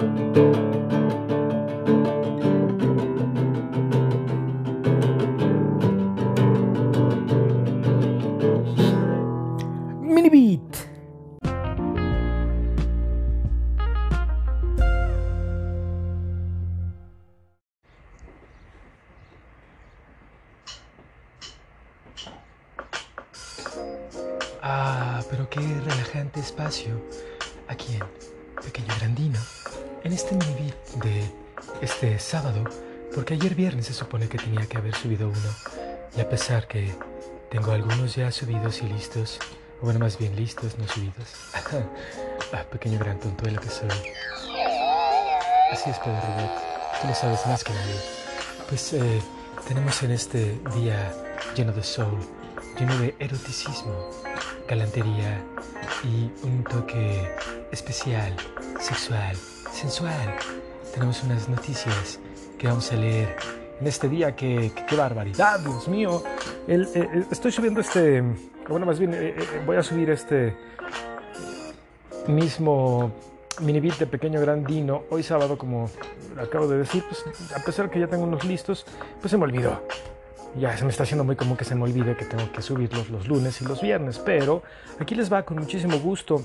[0.00, 0.06] Ah,
[34.20, 35.54] supone que tenía que haber subido uno,
[36.16, 36.94] y a pesar que
[37.50, 39.38] tengo algunos ya subidos y listos,
[39.80, 41.28] o bueno, más bien listos, no subidos.
[42.52, 43.88] ah, pequeño gran tontuelo que soy.
[45.72, 46.50] Así es, Pedro Robot,
[47.00, 47.94] tú lo sabes más que nadie.
[48.68, 49.22] Pues eh,
[49.66, 51.12] tenemos en este día
[51.54, 52.18] lleno de soul,
[52.78, 54.10] lleno de eroticismo,
[54.68, 55.42] galantería
[56.04, 57.30] y un toque
[57.72, 58.36] especial,
[58.80, 59.36] sexual,
[59.72, 60.36] sensual.
[60.92, 62.18] Tenemos unas noticias
[62.58, 64.34] que vamos a leer en este día.
[64.36, 66.22] ¡Qué, qué, barbaridad, Dios mío!
[66.68, 68.22] Eh, eh, estoy subiendo este,
[68.68, 69.34] bueno, más bien eh,
[69.66, 70.54] voy a subir este
[72.28, 73.12] mismo
[73.60, 75.90] mini beat de Pequeño Grandino hoy sábado, como
[76.40, 78.86] acabo de decir, pues a pesar que ya tengo unos listos,
[79.20, 79.80] pues se me olvidó
[80.58, 83.08] ya se me está haciendo muy común que se me olvide que tengo que subirlos
[83.10, 84.62] los lunes y los viernes, pero
[84.98, 86.42] aquí les va con muchísimo gusto.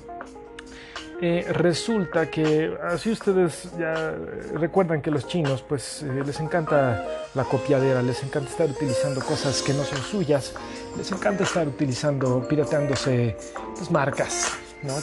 [1.21, 4.13] Eh, resulta que así ustedes ya
[4.53, 9.61] recuerdan que los chinos pues eh, les encanta la copiadera, les encanta estar utilizando cosas
[9.61, 10.53] que no son suyas,
[10.97, 13.37] les encanta estar utilizando, pirateándose
[13.75, 14.57] pues, marcas.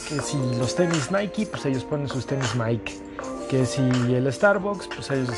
[0.07, 2.93] Que si los tenis Nike, pues ellos ponen sus tenis Mike
[3.49, 5.29] que si el Starbucks, pues ellos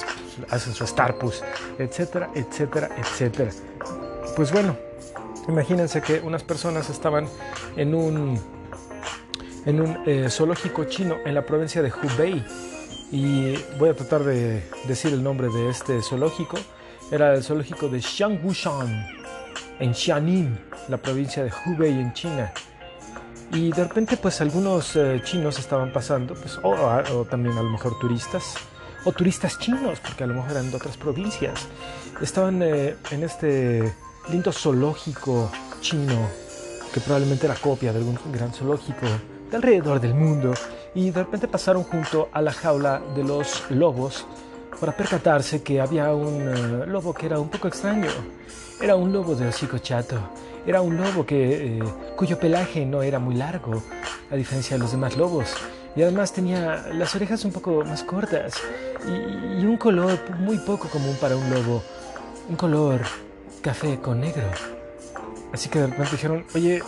[0.49, 1.43] hacen su Starbucks,
[1.79, 3.51] etcétera, etcétera, etcétera.
[4.37, 4.77] Pues bueno,
[5.49, 7.27] imagínense que unas personas estaban
[7.75, 8.39] en un,
[9.65, 12.43] en un eh, zoológico chino en la provincia de Hubei
[13.11, 16.57] y voy a tratar de decir el nombre de este zoológico.
[17.11, 19.07] Era el zoológico de Xiangwushan
[19.79, 22.51] en Xianin, la provincia de Hubei en China.
[23.51, 27.69] Y de repente pues algunos eh, chinos estaban pasando, pues, o, o, también a lo
[27.69, 28.55] mejor turistas,
[29.05, 31.67] o turistas chinos, porque a lo mejor eran de otras provincias,
[32.21, 33.93] estaban eh, en este
[34.29, 36.27] lindo zoológico chino,
[36.91, 39.05] que probablemente era copia de algún gran zoológico
[39.55, 40.53] de alrededor del mundo,
[40.93, 44.25] y de repente pasaron junto a la jaula de los lobos
[44.79, 48.09] para percatarse que había un uh, lobo que era un poco extraño.
[48.81, 50.17] Era un lobo de hocico chato.
[50.67, 51.83] Era un lobo que, eh,
[52.17, 53.81] cuyo pelaje no era muy largo,
[54.29, 55.55] a diferencia de los demás lobos.
[55.95, 58.55] Y además tenía las orejas un poco más cortas
[59.07, 61.81] y, y un color muy poco común para un lobo.
[62.49, 63.01] Un color
[63.61, 64.43] café con negro.
[65.53, 66.81] Así que de repente dijeron, oye,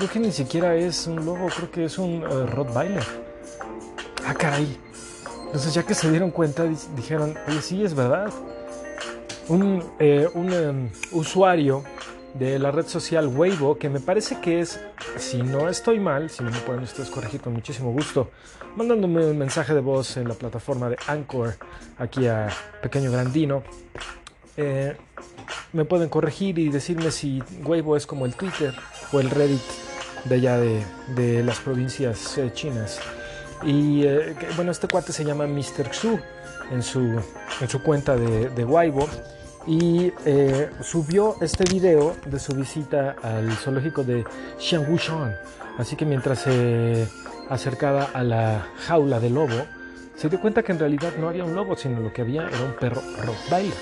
[0.00, 3.04] creo que ni siquiera es un lobo, creo que es un uh, Rottweiler.
[4.26, 4.78] Ah, caray.
[5.44, 6.64] Entonces ya que se dieron cuenta,
[6.96, 8.30] dijeron, oye, sí, es verdad.
[9.48, 11.84] Un, eh, um, usuario
[12.32, 14.80] de la red social Weibo, que me parece que es,
[15.18, 18.30] si no estoy mal, si no me pueden ustedes corregir con muchísimo gusto,
[18.76, 21.56] mandándome un mensaje de voz en la plataforma de Anchor,
[21.98, 22.48] aquí a
[22.80, 23.64] Pequeño Grandino,
[24.56, 24.96] eh,
[25.74, 28.74] me pueden corregir y decirme si Weibo es como el Twitter
[29.12, 29.89] o el Reddit
[30.24, 30.82] de allá de,
[31.14, 33.00] de las provincias eh, chinas.
[33.62, 35.92] Y eh, bueno, este cuate se llama Mr.
[35.92, 36.18] Xu
[36.70, 37.20] en su,
[37.60, 39.08] en su cuenta de, de Weibo
[39.66, 44.24] y eh, subió este video de su visita al zoológico de
[44.58, 45.36] Xiangwushan.
[45.78, 47.06] Así que mientras se
[47.48, 49.66] acercaba a la jaula del lobo,
[50.16, 52.62] se dio cuenta que en realidad no había un lobo, sino lo que había era
[52.62, 53.74] un perro Rottweiler.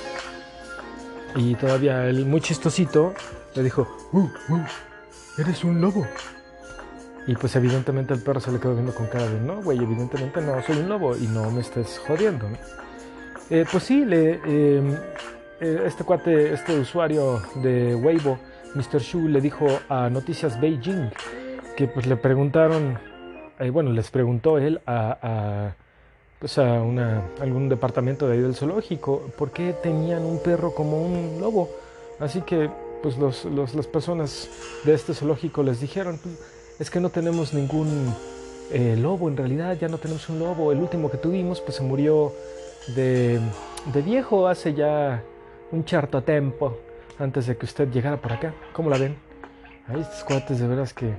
[1.37, 3.15] Y todavía el muy chistosito
[3.55, 4.65] le dijo, uh, uh,
[5.39, 6.07] eres un lobo.
[7.27, 10.41] Y pues evidentemente el perro se le quedó viendo con cara de, no, güey, evidentemente
[10.41, 12.49] no, soy un lobo y no me estés jodiendo.
[12.49, 12.57] ¿no?
[13.51, 14.99] Eh, pues sí, le, eh,
[15.61, 18.39] este cuate, este usuario de Weibo,
[18.75, 19.01] Mr.
[19.01, 21.11] Shu, le dijo a Noticias Beijing
[21.77, 22.99] que pues le preguntaron,
[23.59, 25.75] eh, bueno, les preguntó él a, a
[26.39, 31.03] pues a una, algún departamento de ahí del zoológico por qué tenían un perro como
[31.03, 31.69] un lobo.
[32.21, 32.71] Así que
[33.03, 34.49] pues los, los, las personas
[34.85, 36.19] de este zoológico les dijeron,
[36.79, 38.15] es que no tenemos ningún
[38.71, 40.73] eh, lobo en realidad, ya no tenemos un lobo.
[40.73, 42.33] El último que tuvimos pues se murió
[42.95, 43.41] de,
[43.93, 45.23] de viejo hace ya
[45.71, 46.79] un charto tiempo
[47.19, 48.55] antes de que usted llegara por acá.
[48.73, 49.17] ¿Cómo la ven?
[49.89, 51.13] Ahí estos cuates de veras que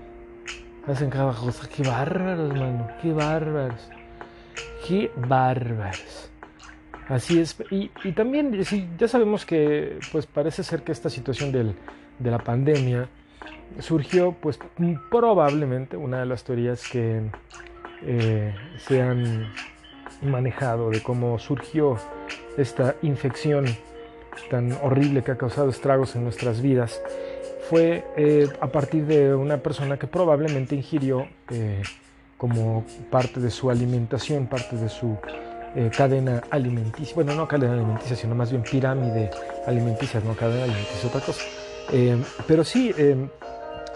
[0.88, 1.68] hacen cada cosa.
[1.68, 2.88] Qué bárbaros, mano.
[3.02, 3.90] Qué bárbaros.
[4.88, 6.29] Qué bárbaros.
[7.10, 7.58] Así es.
[7.72, 8.64] Y, y también
[8.98, 11.76] ya sabemos que pues parece ser que esta situación del,
[12.20, 13.10] de la pandemia
[13.80, 14.60] surgió pues
[15.10, 17.24] probablemente una de las teorías que
[18.04, 19.52] eh, se han
[20.22, 21.98] manejado, de cómo surgió
[22.58, 23.66] esta infección
[24.52, 27.02] tan horrible que ha causado estragos en nuestras vidas,
[27.70, 31.82] fue eh, a partir de una persona que probablemente ingirió eh,
[32.38, 35.18] como parte de su alimentación, parte de su
[35.76, 39.30] eh, cadena alimenticia, bueno, no cadena alimenticia, sino más bien pirámide
[39.66, 41.42] alimenticia, no cadena alimenticia, otra cosa.
[42.48, 42.94] pero sí,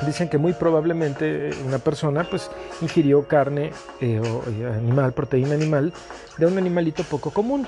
[0.06, 2.50] dicen que muy probablemente una persona pues
[2.81, 3.72] ingirió carne
[4.02, 4.44] o
[4.74, 5.94] animal, proteína animal
[6.38, 7.68] de un animalito poco común.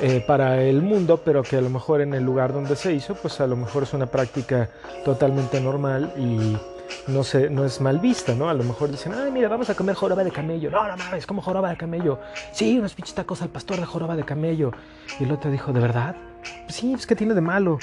[0.00, 3.16] Eh, para el mundo, pero que a lo mejor en el lugar donde se hizo,
[3.16, 4.70] pues a lo mejor es una práctica
[5.04, 6.56] totalmente normal y
[7.06, 8.48] no, se, no es mal vista, ¿no?
[8.48, 10.70] A lo mejor dicen, ay, mira, vamos a comer joroba de camello.
[10.70, 12.18] No, no mames, como joroba de camello.
[12.52, 14.72] Sí, unos pinches tacos al pastor de joroba de camello.
[15.18, 16.16] Y el otro dijo, ¿de verdad?
[16.64, 17.78] Pues sí, pues que tiene de malo.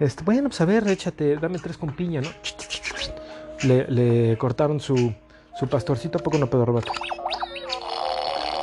[0.00, 2.28] Este, bueno, pues a ver, échate, dame tres con piña, ¿no?
[3.62, 5.12] Le, cortaron su,
[5.58, 6.92] su pastorcito, ¿a poco no pedo robato?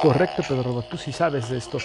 [0.01, 1.80] Correcto, Pedro Robot, tú sí sabes de esto.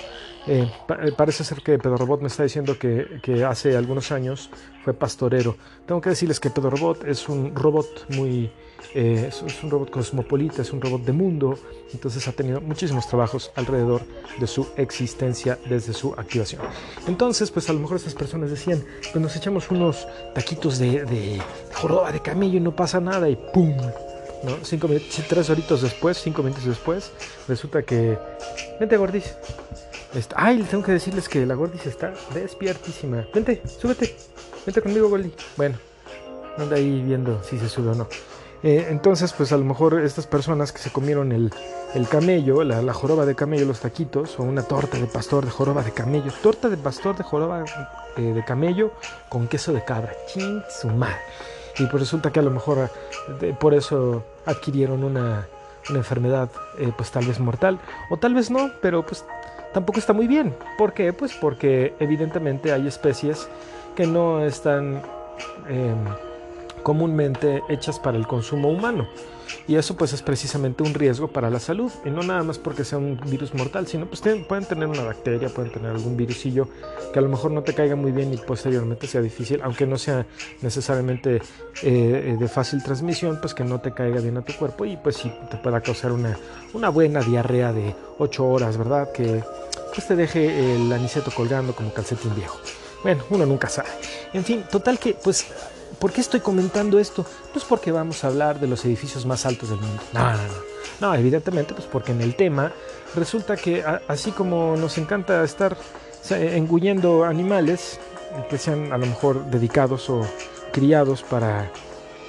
[0.53, 4.51] Eh, eh, parece ser que Pedro Robot me está diciendo que, hace algunos años
[4.83, 5.57] fue pastorero.
[5.87, 8.51] Tengo que decirles que Pedro Robot es un robot muy...
[8.93, 11.57] Eh, es, un robot cosmopolita, es un robot de mundo,
[11.93, 14.03] entonces ha tenido muchísimos trabajos alrededor
[14.41, 16.63] de su existencia desde su activación.
[17.07, 18.83] Entonces, pues a lo mejor estas personas decían,
[19.13, 21.41] pues nos echamos unos taquitos de,
[21.75, 23.77] joroba de camello y no pasa nada y ¡pum!
[25.29, 27.13] tres horitos después, cinco minutos después,
[27.47, 28.19] resulta que...
[28.81, 29.37] Vente, Gordis.
[30.35, 33.27] Ay, tengo que decirles que la Gordis está despiertísima.
[33.33, 34.17] Vente, súbete.
[34.67, 35.33] Vente conmigo, Gordi.
[35.57, 35.77] Bueno,
[36.59, 38.09] anda ahí viendo si se sube o no.
[38.63, 41.53] Eh, entonces, pues a lo mejor estas personas que se comieron el,
[41.95, 45.83] el camello, la, joroba de camello, los taquitos, o una torta de pastor de joroba
[45.83, 47.65] de camello, torta de pastor de joroba
[48.17, 48.93] eh, de camello
[49.31, 50.13] con queso de cabra.
[50.27, 51.21] Ching, su madre
[51.81, 52.91] y pues resulta que a lo mejor
[53.41, 55.47] eh, por eso adquirieron una,
[55.89, 57.81] enfermedad eh, pues tal vez mortal
[58.11, 59.25] o tal vez no, pero pues
[59.73, 60.55] tampoco está muy bien.
[60.79, 61.13] ¿Por qué?
[61.13, 63.49] Pues porque evidentemente hay especies
[63.97, 65.03] que no están
[65.69, 66.05] em,
[66.83, 69.09] comúnmente hechas para el consumo humano.
[69.67, 71.91] Y eso pues es precisamente un riesgo para la salud.
[72.05, 75.49] Y no nada más porque sea un virus mortal, sino pues pueden tener una bacteria,
[75.49, 76.69] pueden tener algún virusillo
[77.13, 79.99] que a lo mejor no te caiga muy bien y posteriormente sea difícil, aunque no
[79.99, 80.27] sea
[80.63, 81.43] necesariamente
[81.83, 85.17] eh, de fácil transmisión, pues que no te caiga bien a tu cuerpo y pues
[85.17, 86.39] sí te pueda causar una,
[86.73, 89.11] una buena diarrea de 8 horas, ¿verdad?
[89.13, 89.43] Que
[89.95, 92.59] pues te deje el aniceto colgando como calcetín viejo.
[93.03, 93.89] Bueno, uno nunca sabe.
[94.33, 95.47] En fin, total que pues
[96.01, 97.27] ¿Por qué estoy comentando esto?
[97.53, 100.03] Pues porque vamos a hablar de los edificios más altos del mundo.
[100.15, 100.71] No, no, no.
[101.01, 102.73] No, evidentemente, pues porque en el tema
[103.15, 105.77] resulta que así como nos encanta estar
[106.31, 107.99] engullendo animales
[108.49, 110.27] que sean a lo mejor dedicados o
[110.73, 111.71] criados para,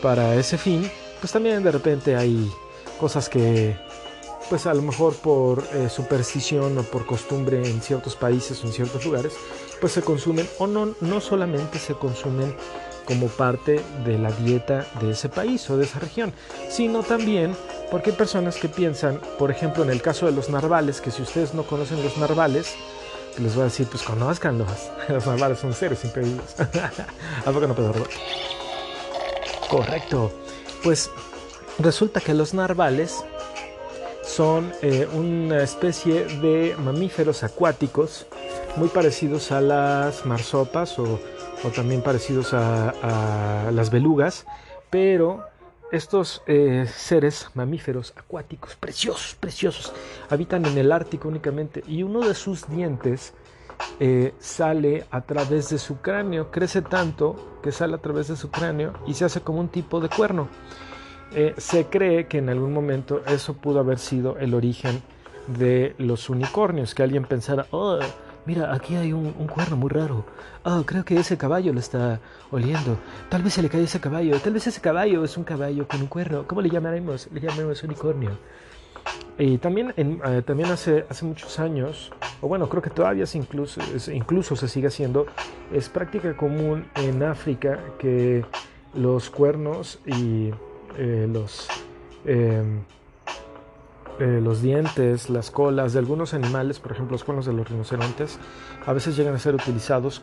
[0.01, 0.89] para ese fin,
[1.19, 2.51] pues también de repente hay
[3.00, 3.75] cosas que
[4.50, 8.73] pues a lo mejor por eh, superstición o por costumbre en ciertos países o en
[8.73, 9.33] ciertos lugares,
[9.79, 12.53] pues se consumen o no, no solamente se consumen
[13.06, 16.33] como parte de la dieta de ese país o de esa región,
[16.69, 17.56] sino también
[17.89, 21.21] porque hay personas que piensan, por ejemplo, en el caso de los narvales, que si
[21.21, 22.74] ustedes no conocen los narvales,
[23.38, 24.68] les voy a decir, pues conozcanlos.
[25.07, 26.56] Los narvales son seres increíbles.
[27.45, 27.75] ¿A poco no
[29.69, 30.31] Correcto.
[30.83, 31.09] Pues
[31.80, 33.24] resulta que los narvales
[34.24, 38.26] son eh, una especie de mamíferos acuáticos
[38.76, 41.19] muy parecidos a las marsopas o
[41.63, 44.45] o también parecidos a, las belugas,
[44.89, 45.45] pero
[45.91, 49.94] estos eh, seres mamíferos acuáticos preciosos, preciosos,
[50.30, 53.33] habitan en el Ártico únicamente y uno de sus dientes
[53.99, 58.49] eh, sale a través de su cráneo, crece tanto que sale a través de su
[58.49, 60.47] cráneo y se hace como un tipo de cuerno.
[61.33, 65.01] Eh, se cree que en algún momento eso pudo haber sido el origen
[65.47, 67.99] de los unicornios, que alguien pensara, oh,
[68.45, 70.26] Mira, aquí hay un, cuerno muy raro.
[70.64, 72.19] Oh, creo que ese caballo lo está
[72.50, 72.98] oliendo.
[73.30, 74.40] Tal vez se le cae ese caballo.
[74.40, 76.48] Tal vez ese caballo es un caballo con un cuerno.
[76.48, 77.30] ¿Cómo le llamaremos?
[77.31, 78.31] Le llamaremos unicornio.
[79.38, 83.81] Y también, eh, también hace, hace muchos años, o bueno, creo que todavía es incluso,
[84.12, 85.26] incluso se sigue haciendo,
[85.74, 88.45] es práctica común en África que
[88.94, 90.52] los cuernos y
[90.98, 91.68] eh, los...
[92.26, 92.81] Em,
[94.21, 98.37] eh, los dientes, las colas de algunos animales, por ejemplo los cuernos de los rinocerontes,
[98.85, 100.21] a veces llegan a ser utilizados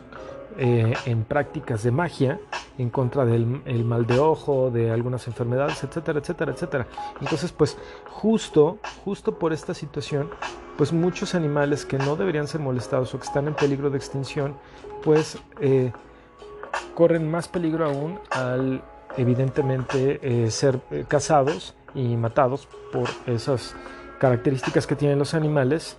[0.57, 2.39] eh, en prácticas de magia
[2.77, 6.87] en contra del mal de ojo, de algunas enfermedades, etcétera, etcétera, etcétera.
[7.19, 10.29] Entonces, pues justo, justo por esta situación,
[10.77, 14.55] pues muchos animales que no deberían ser molestados o que están en peligro de extinción,
[15.03, 15.91] pues eh,
[16.95, 18.81] corren más peligro aún al
[19.17, 20.79] evidentemente ser
[21.09, 23.75] cazados y matados por esas
[24.19, 25.97] características que tienen los animales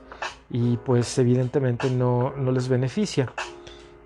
[0.50, 3.32] y pues evidentemente no, no les beneficia.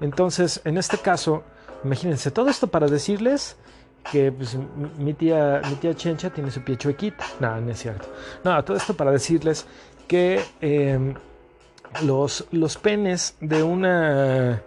[0.00, 1.42] Entonces, en este caso,
[1.84, 3.56] imagínense, todo esto para decirles
[4.10, 4.56] que pues,
[4.98, 7.24] mi, tía, mi tía Chencha tiene su pie chuequita.
[7.40, 8.08] No, no es cierto.
[8.44, 9.66] No, todo esto para decirles
[10.06, 11.14] que em,
[12.04, 14.62] los, los penes de una...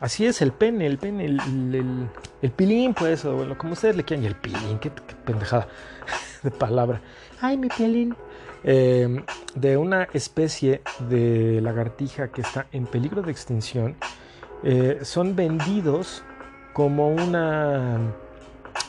[0.00, 2.08] Así es, el pene, el pene, el,
[2.40, 5.68] el, pilín, pues, o bueno, como ustedes le quieran, y el pilín, qué, pendejada
[6.44, 7.00] de palabra.
[7.40, 8.14] Ay, mi pilín.
[8.66, 9.22] Em,
[9.54, 13.96] de una especie de lagartija que está en peligro de extinción,
[14.62, 16.22] eh, son vendidos
[16.72, 17.98] como una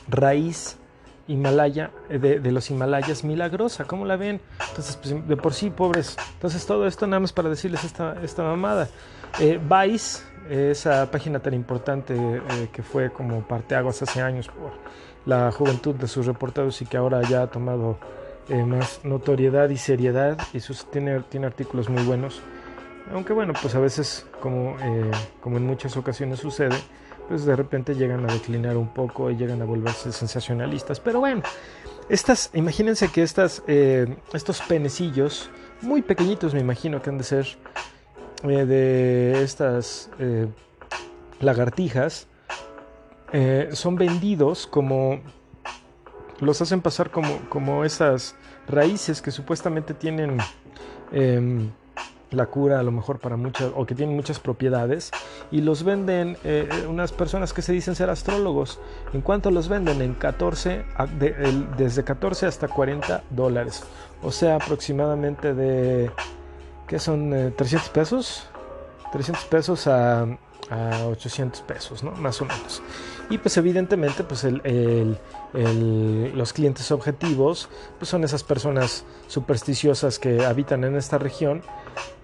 [0.08, 0.78] raíz
[1.28, 4.40] Himalaya, eh, de, los Himalayas milagrosa, ¿cómo la ven?
[4.70, 6.18] Entonces, pues, de por sí, pobres.
[6.34, 8.88] Entonces, todo esto nada más para decirles esta, esta mamada.
[9.40, 14.74] Eh, Vice, esa página tan importante eh, que fue como parteaguas hace años por
[15.26, 17.98] la juventud de sus reportados y que ahora ya ha tomado
[18.68, 22.42] más notoriedad y seriedad y sus, tiene, tiene artículos muy buenos.
[23.12, 24.78] Aunque bueno, pues a veces, como,
[25.42, 26.76] como en muchas ocasiones sucede,
[27.28, 31.00] pues de repente llegan a declinar un poco y llegan a volverse sensacionalistas.
[31.00, 31.42] Pero bueno,
[32.10, 35.50] estas, imagínense que estas, eh, estos penecillos,
[35.82, 37.48] muy pequeñitos me imagino que han de ser,
[38.44, 40.48] eh, de estas eh,
[41.40, 42.28] lagartijas,
[43.74, 45.20] son vendidos como,
[46.40, 50.38] los hacen pasar como, como esas raíces que supuestamente tienen
[51.12, 51.70] em,
[52.36, 55.12] la cura a lo mejor para muchas o que tienen muchas propiedades
[55.52, 58.80] y los venden eh, unas personas que se dicen ser astrólogos.
[59.14, 60.02] ¿En cuánto los venden?
[60.02, 60.86] En 14,
[61.78, 63.84] desde 14 hasta 40 dólares.
[64.22, 66.12] O sea, aproximadamente de,
[66.88, 67.54] ¿qué son?
[67.56, 68.48] 300 eh, pesos.
[69.12, 70.24] 300 pesos a,
[70.70, 72.12] a 800 pesos, ¿no?
[72.12, 72.82] Más o menos.
[73.30, 75.18] Y pues evidentemente pues el,
[76.36, 81.62] los clientes objetivos pues son esas personas supersticiosas que habitan en esta región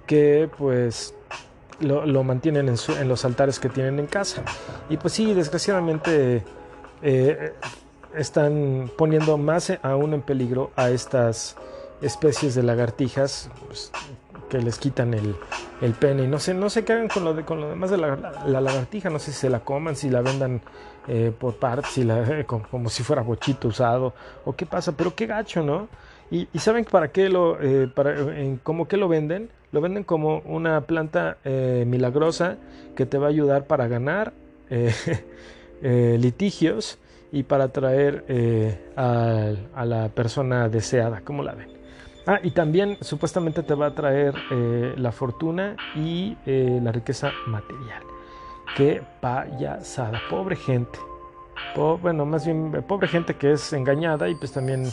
[0.06, 1.16] que pues
[1.80, 4.44] lo, mantienen en, los altares que tienen en casa.
[4.90, 6.44] Y pues sí, desgraciadamente
[7.02, 7.54] eh,
[8.16, 11.56] están poniendo más aún en peligro a estas
[12.02, 13.92] especies de lagartijas pues,
[14.50, 15.36] que les quitan el,
[16.00, 16.24] pene.
[16.24, 18.16] Y no sé, no sé qué con lo, de, con lo demás de la,
[18.46, 20.62] lagartija, no sé si se la coman, si la vendan
[21.08, 24.14] eh, por partes, si la, como, si fuera bochito usado,
[24.46, 25.88] o qué pasa, pero qué gacho, ¿no?
[26.30, 28.16] Y, saben para qué lo, eh, para,
[28.64, 32.58] cómo que lo venden lo venden como una planta eh, milagrosa
[32.96, 34.34] que te va a ayudar para ganar
[35.82, 37.00] litigios
[37.32, 41.22] y para atraer a, la persona deseada.
[41.22, 41.70] ¿Cómo la ven?
[42.28, 44.34] Ah, y también supuestamente te va a traer
[44.98, 48.04] la fortuna y la riqueza material.
[48.76, 50.98] Qué payasada, pobre gente.
[51.76, 54.90] bueno, más bien pobre gente que es engañada y pues también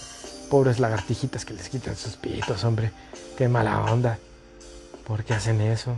[0.51, 2.91] pobres lagartijitas que les quitan sus pitos, hombre.
[3.37, 4.19] Qué mala onda.
[5.07, 5.95] ¿Por qué hacen eso?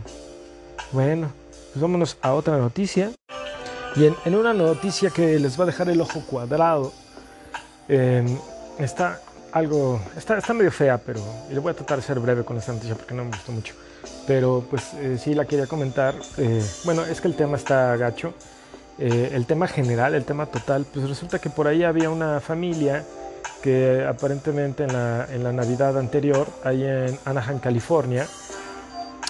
[0.91, 1.31] Bueno,
[1.73, 3.11] pues vámonos a otra noticia.
[3.95, 6.93] Y en, una noticia que les va a dejar el ojo cuadrado,
[7.89, 8.37] em,
[8.77, 9.19] está
[9.51, 12.73] algo, está, está medio fea, pero le voy a tratar de ser breve con esta
[12.73, 13.73] noticia porque no me gustó mucho.
[14.27, 16.15] Pero pues eh, sí la quería comentar.
[16.37, 18.33] Eh, bueno, es que el tema está gacho.
[18.97, 23.03] Eh, el tema general, el tema total, pues resulta que por ahí había una familia
[23.61, 28.27] que aparentemente en la, en la Navidad anterior, ahí en Anaheim, California,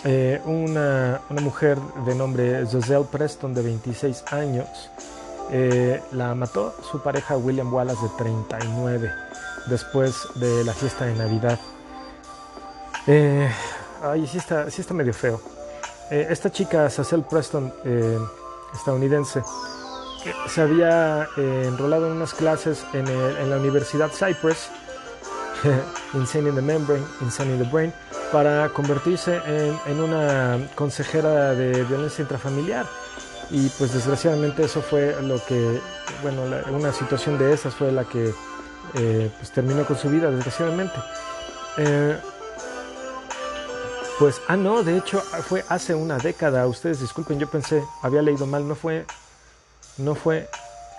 [0.04, 4.68] eh, una, mujer de nombre Giselle Preston de 26 años
[6.14, 9.12] la mató su pareja William Wallace de 39
[9.68, 11.60] después de la fiesta de Navidad.
[13.08, 13.50] Eh,
[14.04, 15.42] ay, sí está, sí está medio feo.
[16.10, 17.74] esta chica, Giselle Preston,
[18.74, 19.42] estadounidense,
[20.48, 24.70] se había enrolado en unas clases en la Universidad Cypress,
[26.14, 27.94] Insane in the Membrane, Insane in the Brain,
[28.32, 29.40] para convertirse
[29.86, 32.86] en, una consejera de violencia intrafamiliar.
[33.50, 35.82] Y pues desgraciadamente eso fue lo que,
[36.22, 38.34] bueno, una situación de esas fue la que
[38.96, 40.96] eh, pues terminó con su vida, desgraciadamente.
[41.78, 42.18] Eh,
[44.20, 48.46] pues, ah, no, de hecho fue hace una década, ustedes disculpen, yo pensé, había leído
[48.46, 49.06] mal, no fue,
[49.98, 50.48] no fue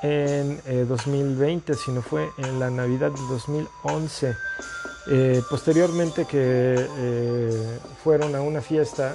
[0.03, 4.37] en 2020, eh, sino fue en la Navidad de 2011.
[5.11, 6.89] Eh, posteriormente que
[8.03, 9.15] fueron a una fiesta,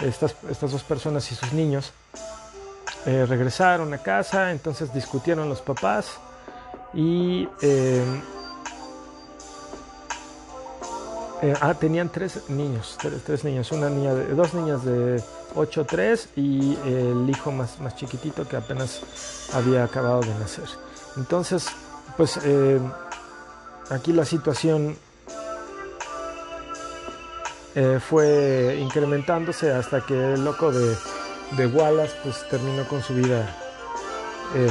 [0.00, 1.92] estas, estas, dos personas y sus niños
[3.04, 6.18] regresaron a casa, entonces discutieron los papás
[6.94, 7.48] y
[11.60, 15.22] ah, tenían tres niños, tres, niños, una niña de, dos niñas de
[15.56, 19.00] 8, 3 y el hijo más, más chiquitito que apenas
[19.52, 20.68] había acabado de nacer.
[21.16, 21.68] Entonces,
[22.16, 22.38] pues
[23.90, 24.96] aquí la situación
[27.76, 30.96] eh, fue incrementándose hasta que el loco de,
[31.56, 33.52] de Wallace pues terminó con su vida
[34.54, 34.68] eh,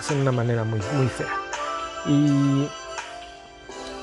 [0.00, 1.34] es en una manera muy, muy fea.
[2.06, 2.68] Y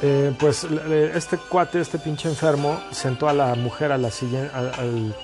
[0.02, 5.16] eh, pues este cuate, este pinche enfermo, sentó a la mujer a la silla al,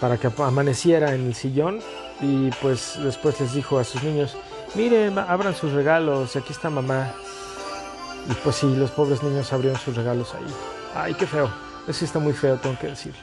[0.00, 1.80] para que amaneciera en el sillón
[2.20, 4.36] y pues después les dijo a sus niños,
[4.74, 7.12] miren, abran sus regalos, aquí está mamá.
[8.30, 10.54] Y pues sí, los pobres niños abrieron sus regalos ahí.
[10.94, 11.50] Ay, qué feo.
[11.88, 13.18] Eso está muy feo, tengo que decirlo.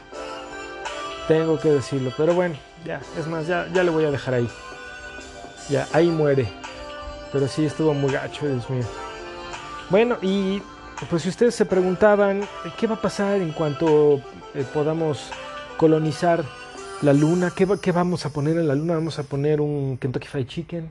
[1.29, 2.11] Tengo que decirlo.
[2.17, 4.49] Pero bueno, ya, es más, ya, ya le voy a dejar ahí.
[5.69, 6.47] Ya, ahí muere.
[7.31, 8.85] Pero sí, estuvo muy gacho, Dios mío.
[9.89, 10.61] Bueno, y
[11.09, 12.41] pues si ustedes se preguntaban
[12.77, 14.21] qué va a pasar en cuanto
[14.53, 15.31] eh, podamos
[15.77, 16.43] colonizar
[17.01, 18.95] la luna, ¿qué, ¿qué, vamos a poner en la luna?
[18.95, 20.89] Vamos a poner un Kentucky Fried Chicken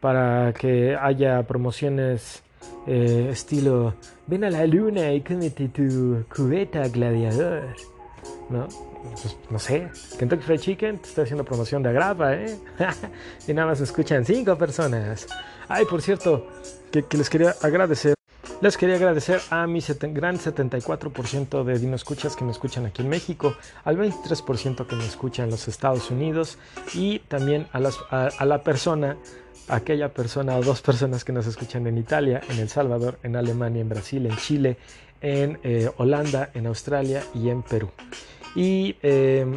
[0.00, 2.42] para que haya promociones
[2.86, 3.94] eh, estilo,
[4.26, 7.74] ven a la luna y cómete tu cubeta gladiador.
[8.48, 8.68] ¿No?
[9.02, 9.88] Pues, no sé,
[10.18, 12.56] Kentucky Fried Chicken te está haciendo promoción de agrava, ¿eh?
[13.48, 15.26] y nada más escuchan cinco personas.
[15.68, 16.46] Ay, por cierto,
[16.90, 18.14] que, les quería agradecer.
[18.60, 23.08] Les quería agradecer a mi gran 74% de Dino Escuchas que me escuchan aquí en
[23.08, 26.58] México, al 23% que me escuchan en los Estados Unidos
[26.94, 29.16] y también a, las, a la persona
[29.68, 33.80] aquella persona o dos personas que nos escuchan en Italia, en El Salvador, en Alemania,
[33.80, 34.76] en Brasil, en Chile,
[35.20, 37.90] en eh, Holanda, en Australia y en Perú.
[38.54, 39.56] Y em,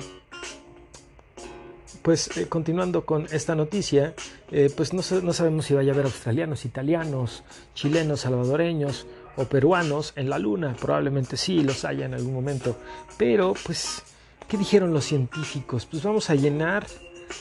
[2.02, 4.14] pues eh, continuando con esta noticia,
[4.52, 7.44] eh, pues no, no, sabemos si vaya a haber australianos, italianos,
[7.74, 9.08] chilenos, salvadoreños
[9.38, 10.76] o peruanos en la luna.
[10.80, 12.78] Probablemente sí los haya en algún momento.
[13.18, 14.04] Pero pues,
[14.48, 15.88] ¿qué dijeron los científicos?
[15.88, 16.86] Pues vamos a llenar,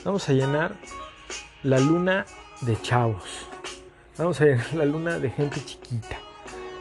[0.02, 0.74] vamos a llenar
[1.62, 2.26] la luna
[2.60, 3.22] de chavos.
[4.18, 6.18] Vamos a ver la luna de gente chiquita.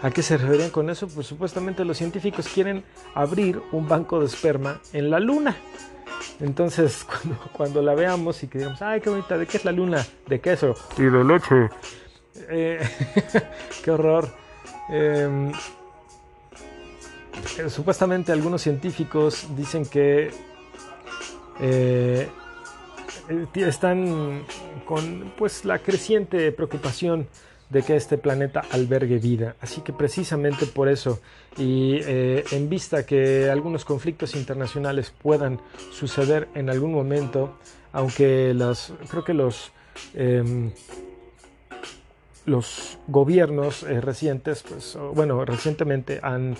[0.02, 1.08] ¿A qué se referían con eso?
[1.08, 2.84] Pues supuestamente los científicos quieren
[3.16, 5.56] abrir un banco de esperma en la luna.
[6.40, 7.06] Entonces,
[7.54, 10.06] cuando, la veamos y que digamos, ay, qué bonita, ¿de qué es la luna?
[10.28, 11.70] De queso y de leche.
[12.50, 12.80] Eh,
[13.84, 14.28] qué horror.
[14.90, 15.52] Em,
[17.58, 20.32] eh, supuestamente algunos científicos dicen que
[21.60, 22.30] eh, eh,
[23.56, 24.44] están
[24.86, 27.28] con pues la creciente preocupación
[27.70, 29.56] de que este planeta albergue vida.
[29.60, 31.20] Así que precisamente por eso
[31.58, 35.60] y eh, en vista que algunos conflictos internacionales puedan
[35.92, 37.58] suceder en algún momento,
[37.92, 39.72] aunque las, creo que los,
[40.14, 40.72] em,
[42.46, 46.56] los gobiernos eh, recientes, pues, bueno, recientemente han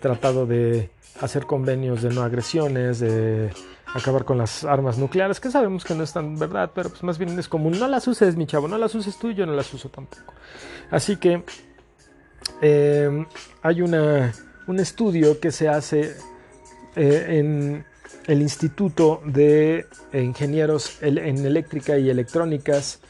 [0.00, 3.50] tratado de hacer convenios de no agresiones, de
[3.94, 7.18] acabar con las armas nucleares, que sabemos que no es tan verdad, pero pues más
[7.18, 7.78] bien es común.
[7.78, 10.32] No las uses, mi chavo, no las uses tú, yo no las uso tampoco.
[10.90, 11.42] Así que
[12.60, 13.26] em,
[13.62, 14.32] hay una,
[14.66, 16.14] un estudio que se hace
[16.96, 17.84] eh, en
[18.26, 23.00] el Instituto de Ingenieros en Eléctrica y Electrónicas,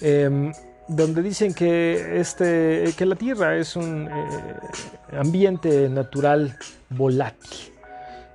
[0.00, 0.52] em,
[0.88, 6.56] donde dicen que, este, que la Tierra es un eh, ambiente natural
[6.90, 7.77] volátil.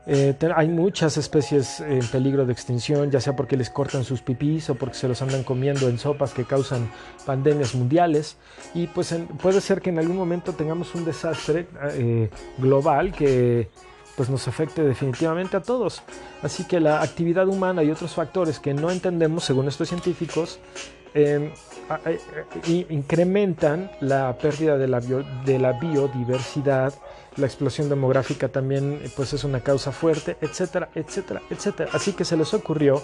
[0.06, 4.70] Eh, hay muchas especies en peligro de extinción, ya sea porque les cortan sus pipís
[4.70, 6.90] o porque se los andan comiendo en sopas que causan
[7.26, 8.38] pandemias mundiales.
[8.74, 13.70] Y pues puede ser que en algún momento tengamos un desastre eh, global que
[14.16, 16.04] pues nos afecte definitivamente a todos.
[16.42, 20.60] Así que la actividad humana y otros factores que no entendemos según estos científicos
[21.14, 21.52] em,
[22.90, 26.94] incrementan la pérdida de la, de biodiversidad
[27.38, 31.90] la explosión demográfica también pues es una causa fuerte, etcétera, etcétera, etcétera.
[31.94, 33.02] Así que se les ocurrió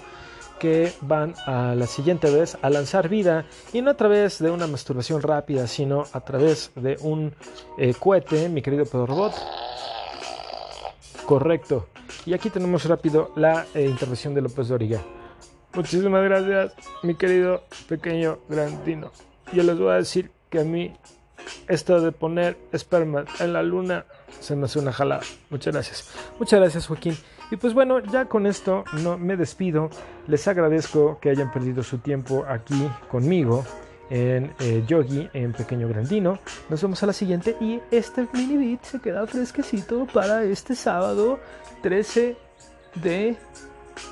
[0.59, 4.67] que van a la siguiente vez a lanzar vida y no a través de una
[4.67, 7.33] masturbación rápida, sino a través de un
[7.77, 9.33] eh, cohete, mi querido Pedro Robot.
[11.25, 11.87] Correcto.
[12.25, 15.01] Y aquí tenemos rápido la eh, intervención de López Doriga.
[15.73, 19.11] Muchísimas gracias, mi querido pequeño grandino.
[19.53, 20.93] Yo les voy a decir que a mí
[21.67, 24.05] esto de poner esperma en la luna
[24.39, 25.21] se me hace una jalada.
[25.49, 26.09] Muchas gracias.
[26.39, 27.17] Muchas gracias, Joaquín.
[27.51, 29.89] Y pues bueno, ya con esto no me despido.
[30.27, 33.65] Les agradezco que hayan perdido su tiempo aquí conmigo
[34.09, 36.39] en eh, Yogi, en Pequeño Grandino.
[36.69, 41.39] Nos vemos a la siguiente y este mini beat se queda fresquecito para este sábado
[41.81, 42.35] 13
[42.95, 43.37] de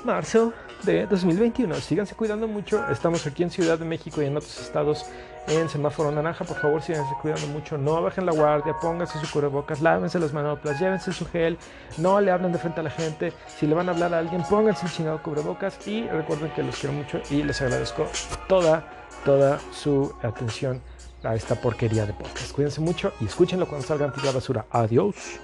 [0.04, 1.74] marzo de 2021.
[1.76, 2.84] Síganse cuidando mucho.
[2.90, 5.06] Estamos aquí en Ciudad de México y en otros estados
[5.48, 6.44] en semáforo naranja.
[6.44, 7.78] Por favor, síganse cuidando mucho.
[7.78, 11.58] No bajen la guardia, pónganse su cubrebocas, lávense las manoplas, llévense su gel.
[11.96, 13.32] No le hablen de frente a la gente.
[13.46, 15.86] Si le van a hablar a alguien, pónganse el chingado cubrebocas.
[15.86, 18.06] Y recuerden que los quiero mucho y les agradezco
[18.48, 18.84] toda,
[19.24, 20.80] toda su atención
[21.24, 22.52] a esta porquería de podcast.
[22.52, 24.66] Cuídense mucho y escúchenlo cuando salgan a la basura.
[24.70, 25.38] Adiós.